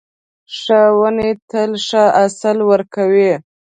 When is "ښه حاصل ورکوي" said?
1.85-3.33